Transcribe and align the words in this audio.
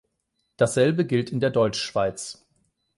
Dasselbe 0.57 1.05
gilt 1.05 1.31
in 1.31 1.39
der 1.39 1.51
Deutschschweiz. 1.51 2.43